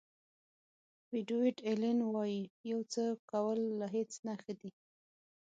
[1.27, 4.71] ډیویډ الین وایي یو څه کول له هیڅ نه ښه دي.